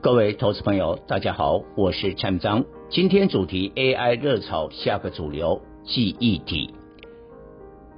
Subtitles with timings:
[0.00, 2.64] 各位投资朋友，大家好，我是蔡明彰。
[2.88, 6.72] 今天主题 AI 热潮下个主流记忆体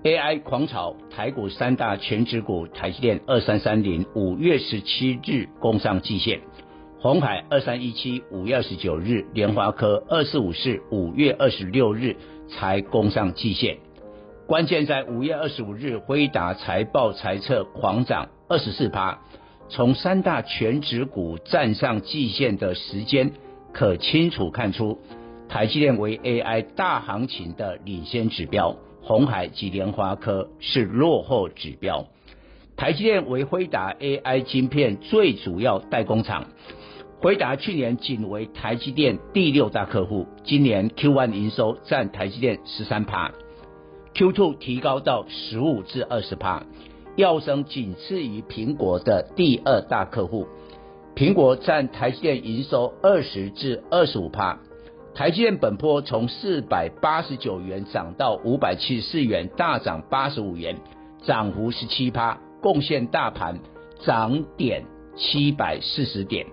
[0.03, 6.41] ，AI 狂潮，台股三大权值股台积电二三三零五月十七日攻上季线，
[7.01, 12.17] 鸿海二三一七五月二十九日，联华科二四五四五月二十六日
[12.49, 13.77] 才攻上季线。
[14.46, 19.21] 关键在五月二十五日，辉达财报财测狂涨二十四趴。
[19.71, 23.30] 从三大全值股站上季线的时间，
[23.73, 24.99] 可清楚看出，
[25.49, 32.04] 台积电为 AI 大行情的领先指标，鸿海及联华科是落后指标。
[32.77, 36.49] 台积电为辉达 AI 晶片最主要代工厂，
[37.21, 43.30] 辉达去年仅为台积电第六大客户，今年 Q1 营收占台积电十三趴
[44.15, 46.65] ，Q2 提高到十五至二十趴。
[47.21, 50.46] 跃升仅次于苹果的第二大客户，
[51.15, 54.59] 苹果占台积电营收二十至二十五趴。
[55.15, 60.79] 台积电本波从四百八十九元涨到五百七十四元，大涨八十五元，
[61.27, 63.59] 涨幅十七趴，贡献大盘
[64.03, 66.47] 涨点七百四十点。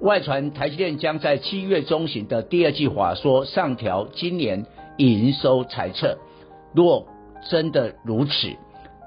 [0.00, 4.66] 外传台积电将在七月中旬的第二季华说上调今年
[4.98, 6.18] 营收财测，
[6.74, 7.06] 若
[7.48, 8.32] 真的如此。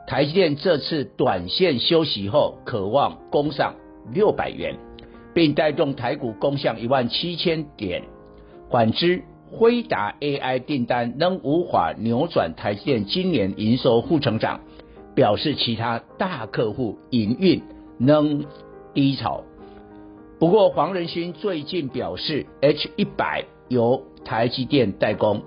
[0.08, 3.74] 台积电这次短线休息后，可望攻上
[4.14, 4.78] 六百元，
[5.34, 8.04] 并带动台股攻向一万七千点。
[8.70, 14.62] 反之，辉达 AI 订单仍无法扭转台积电今年营收负成长，
[15.16, 17.64] 表示其他大客户营运
[17.98, 18.46] 仍
[18.94, 19.44] 低潮。
[20.38, 25.42] 不过，黄仁勋最近表示，H100 由台积电代工。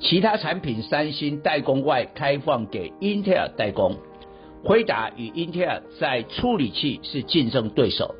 [0.00, 3.96] 其他产品，三星代工外开放给英特尔代工。
[4.64, 8.14] 辉达与英特尔在处理器是竞争对手。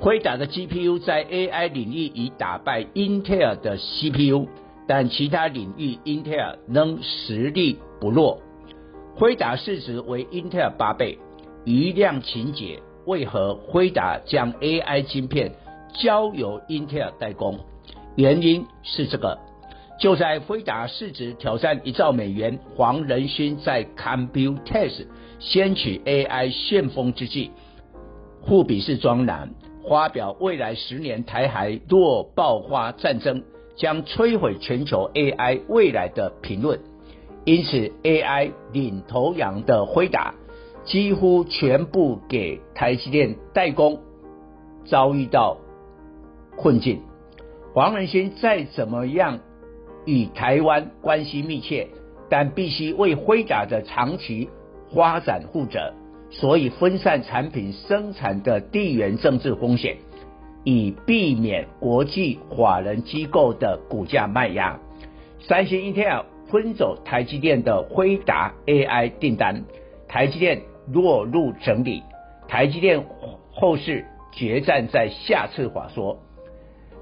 [0.00, 4.48] 辉达的 GPU 在 AI 领域已打败英特尔的 CPU，
[4.88, 8.40] 但其他领域英特尔仍实力不弱。
[9.14, 11.18] 辉达市值为英特尔八倍，
[11.64, 15.52] 余量情节为何辉达将 AI 晶片
[15.94, 17.60] 交由英特尔代工？
[18.16, 19.38] 原因是这个。
[20.02, 25.06] 就在辉达市值挑战一兆美元，黄仁勋在 Computex
[25.38, 27.52] 掀起 AI 旋风之际，
[28.44, 29.54] 富比士专栏
[29.88, 33.44] 发表未来十年台海若爆发战争，
[33.76, 36.80] 将摧毁全球 AI 未来的评论。
[37.44, 40.34] 因此，AI 领头羊的辉达
[40.82, 44.00] 几乎全部给台积电代工，
[44.84, 45.58] 遭遇到
[46.56, 47.02] 困境。
[47.72, 49.38] 黄仁勋再怎么样？
[50.04, 51.88] 与台湾关系密切，
[52.28, 54.48] 但必须为辉达的长期
[54.94, 55.92] 发展负责，
[56.30, 59.96] 所以分散产品生产的地缘政治风险，
[60.64, 64.78] 以避免国际法人机构的股价卖压。
[65.40, 69.64] 三星、英特尔分走台积电的辉达 AI 订单，
[70.08, 70.62] 台积电
[70.92, 72.02] 落入整理，
[72.48, 73.04] 台积电
[73.52, 76.18] 后市决战在下次话说。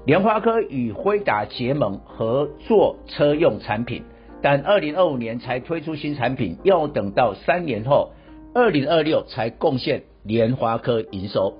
[0.03, 4.03] 联发科与辉达结盟合作车用产品，
[4.41, 8.11] 但二零二五年才推出新产品，要等到三年后，
[8.55, 11.53] 二零二六才贡献联发科营收。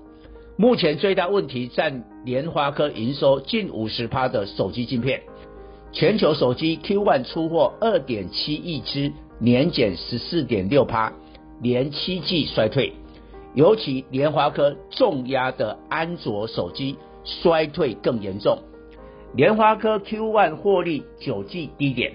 [0.57, 5.21] 目前最大问题占联发科营收近五十趴的手机晶片，
[5.91, 11.13] 全球手机 Q1 出货二点七亿只，年减十四点六趴，
[11.61, 12.93] 连七季衰退。
[13.53, 16.97] 尤其联发科重压的安卓手机。
[17.23, 18.57] 衰退更严重，
[19.35, 22.13] 联发科 Q1 获利九季低点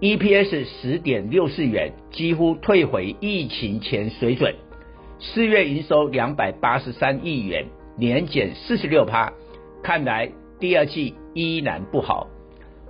[0.00, 4.54] ，EPS 十点六四元，几乎退回疫情前水准。
[5.18, 7.66] 四月营收两百八十三亿元，
[7.96, 9.32] 年减四十六趴，
[9.82, 12.28] 看来第二季依然不好。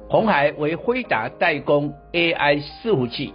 [0.08, 3.32] 鸿海为辉达代工 AI 伺服器，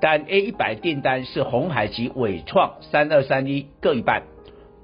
[0.00, 4.22] 但 A100 订单是鸿海及伟创三二三一各一半，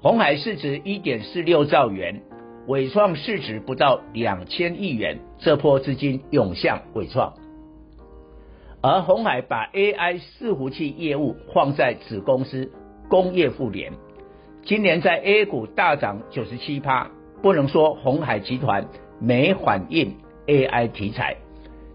[0.01, 2.21] 鸿海市值一点四六兆元。
[2.69, 7.33] 伟创市值不到两千亿元，这波资金涌向伟创。
[8.79, 12.71] 而鸿海把 AI 伺服器业务放在子公司
[13.09, 13.93] 工业富联，
[14.61, 17.09] 今年在 A 股大涨九十七趴，
[17.41, 18.85] 不能说鸿海集团
[19.19, 21.37] 没反应 AI 题材，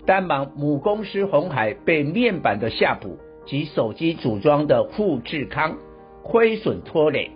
[0.05, 3.17] 但忙母公司鸿海被面板的夏普
[3.47, 5.77] 及手机组装的富士康
[6.25, 7.31] 亏损拖累，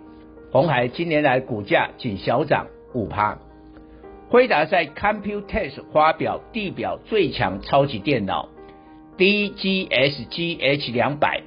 [0.51, 3.37] 鸿海今年来股价仅小涨五趴。
[4.29, 8.49] 辉达在 Computex 发表地表最强超级电脑。
[9.17, 11.41] DGS GH200，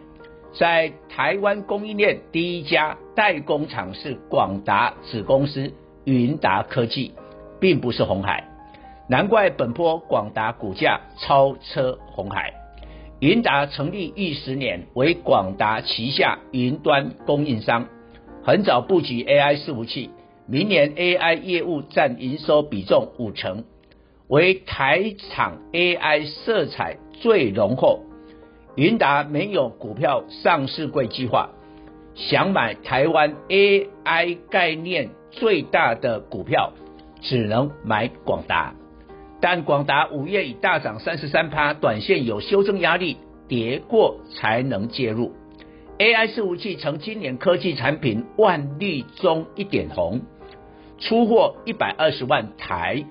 [0.58, 5.72] 在台湾供应链第一家代工厂是广达子公司
[6.04, 7.14] 云达科技，
[7.60, 8.48] 并不是红海，
[9.08, 12.52] 难怪本波广达股价超车红海。
[13.20, 17.86] 云达成立逾十年，为广达旗下云端供应商，
[18.42, 20.10] 很早布局 AI 伺服器，
[20.52, 23.64] 明年 AI 业务占营收比重五成。
[24.28, 28.02] 为台厂 AI 色彩最浓厚，
[28.76, 31.52] 云达没有股票上市柜计划，
[32.14, 36.74] 想买台湾 AI 概念最大的股票，
[37.22, 38.74] 只能买广达。
[39.40, 43.16] 但广达五月已大涨三十三趴，短线有修正压力，
[43.48, 45.32] 跌过才能介入。
[45.98, 50.20] AI 伺服器成今年科技产品万绿中一点红，
[50.98, 53.04] 出货一百二十万台。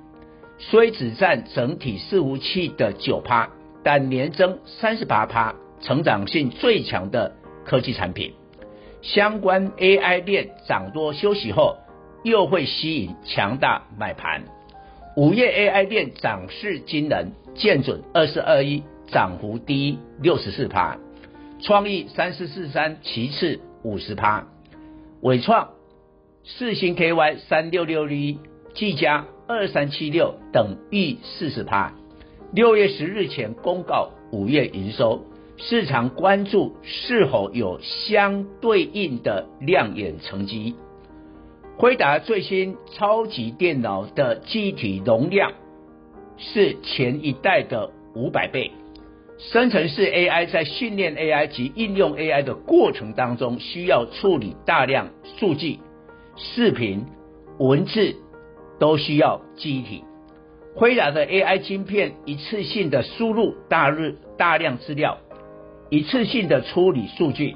[0.58, 3.50] 虽只占整体伺服器的九趴，
[3.84, 7.36] 但年增三十八趴，成长性最强的
[7.66, 8.34] 科技产品。
[9.02, 11.78] 相关 AI 链涨多休息后，
[12.24, 14.44] 又会吸引强大买盘。
[15.18, 20.98] 午夜 AI 链涨势惊人，建准二四二一涨幅第一六十四趴，
[21.60, 24.46] 创意三四四三其次五十趴，
[25.22, 25.70] 纬创
[26.44, 28.40] 四星 KY 三六六一
[28.74, 29.26] 技嘉。
[29.48, 31.94] 二三七六等逾四十趴，
[32.54, 35.26] 六月十日前公告五月营收，
[35.58, 40.76] 市场关注是否有相对应的亮眼成绩。
[41.78, 45.52] 辉达最新超级电脑的机体容量
[46.38, 48.72] 是前一代的五百倍，
[49.38, 55.80] 生成式 AI 在训练 AI 及应用 AI 的过程当中，需要处理大量数据、
[56.36, 57.06] 视频、
[57.58, 58.16] 文字。
[58.80, 60.04] 都需要记忆体。
[60.76, 65.20] 辉达的 AI 晶片一次性的输入大日大量资料，
[65.92, 67.56] 一次性的处理数据，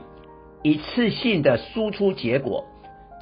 [0.61, 2.65] 一次性的输出结果，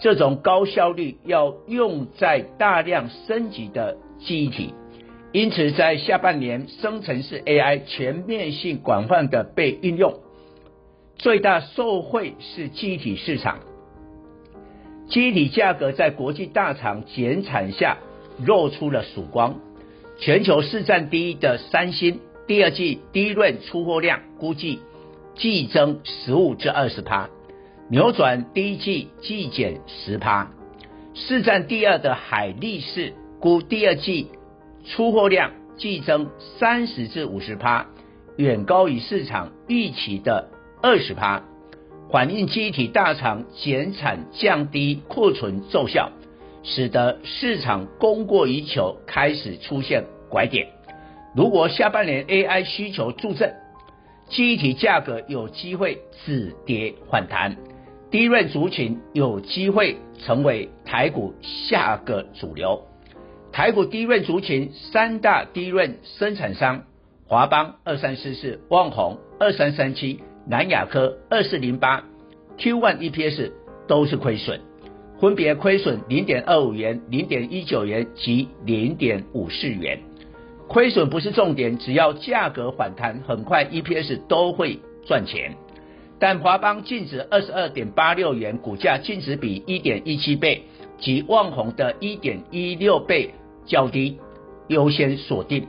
[0.01, 4.73] 这种高效率要用在大量升级的记忆体。
[5.31, 10.15] 因此，在下半年，生成式 AI 全面性广泛的被运用，
[11.15, 13.59] 最大受惠是记忆体市场。
[15.07, 17.97] 记忆体价格在国际大厂减产下
[18.39, 19.59] 露出了曙光。
[20.19, 24.79] 全球市占第一的三星，第二季 DRAM 出货量估计
[25.35, 27.29] 季增十五至二十趴，
[27.89, 30.51] 扭转第一季季减十趴。
[31.15, 34.29] 市占第二的海力士估第二季
[34.85, 36.29] 出货量季增
[36.59, 37.88] 三十至五十趴，
[38.38, 40.50] 远高于市场预期的
[40.81, 41.44] 二十趴。
[42.13, 46.12] 反映机体大厂减产、降低库存奏效，
[46.62, 50.67] 使得市场供过于求，开始出现拐点。
[51.36, 53.55] 如果下半年 AI 需求助阵，
[54.29, 57.58] 机体价格有机会止跌反弹
[58.12, 62.84] 低润族群有机会成为台股下个主流。
[63.51, 66.84] 台股低润族群三大低润生产商：
[67.25, 70.20] 华邦二三四四、旺宏二三三七。
[70.45, 72.03] 南亚科二四零八、
[72.57, 73.51] QOne EPS
[73.88, 74.59] 都是亏损，
[75.19, 80.00] 分别亏损零点二五元、零点一九元及零点五四元。
[80.67, 85.55] 亏损不是重点，只要价格反弹，很快 EPS 都会赚钱。
[86.19, 90.63] 但华邦净值二十二点八六元，股价净值比一点一七倍，
[90.97, 93.33] 及旺宏的一点一六倍
[93.65, 94.17] 较低，
[94.67, 95.67] 优先锁定。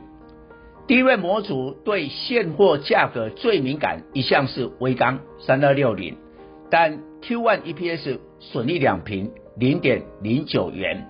[0.87, 6.15] DRAM 模组对现货价格最敏感，一向是威刚三二六零，
[6.69, 11.07] 但 Q1 EPS 损益两平零点零九元。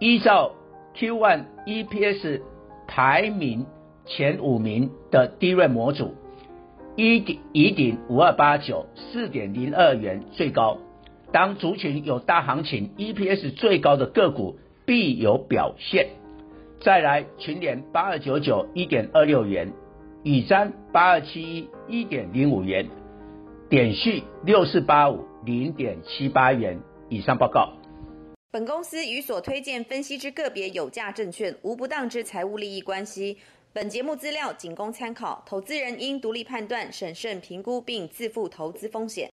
[0.00, 0.52] 依照
[0.94, 2.42] Q1 EPS
[2.86, 3.64] 排名
[4.04, 6.14] 前五名的 DRAM 模组，
[6.94, 10.76] 一顶一顶五二八九四点零二元最高。
[11.32, 16.19] 当族群有大行情，EPS 最高的个股必有表现。
[16.82, 19.70] 再来群联八二九九一点二六元，
[20.22, 22.88] 宇瞻八二七一一点零五元，
[23.68, 26.80] 点序六四八五零点七八元。
[27.10, 27.70] 以上报告。
[28.50, 33.36] 本公司与所推荐分析之个别有价证券无不当之财务利益关系。
[33.74, 39.28] 本节目资料仅供参考，投资人应独立判断、审慎评估并自负投资风险。